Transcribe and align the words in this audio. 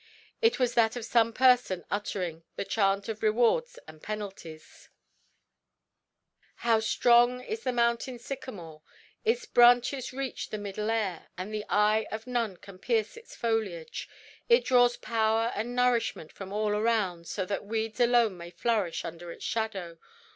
It 0.41 0.57
was 0.57 0.73
that 0.73 0.95
of 0.95 1.05
some 1.05 1.31
person 1.31 1.85
uttering 1.91 2.43
the 2.55 2.65
"Chant 2.65 3.07
of 3.07 3.21
Rewards 3.21 3.77
and 3.87 4.01
Penalties": 4.01 4.89
"How 6.65 6.79
strong 6.79 7.43
is 7.43 7.59
the 7.63 7.71
mountain 7.71 8.17
sycamore! 8.17 8.81
"Its 9.23 9.45
branches 9.45 10.11
reach 10.11 10.49
the 10.49 10.57
Middle 10.57 10.89
Air, 10.89 11.27
and 11.37 11.53
the 11.53 11.65
eye 11.69 12.07
of 12.11 12.25
none 12.25 12.57
can 12.57 12.79
pierce 12.79 13.15
its 13.15 13.35
foliage; 13.35 14.09
"It 14.49 14.65
draws 14.65 14.97
power 14.97 15.51
and 15.53 15.75
nourishment 15.75 16.31
from 16.31 16.51
all 16.51 16.71
around, 16.71 17.27
so 17.27 17.45
that 17.45 17.65
weeds 17.67 17.99
alone 17.99 18.37
may 18.39 18.49
flourish 18.49 19.05
under 19.05 19.31
its 19.31 19.45
shadow. 19.45 19.99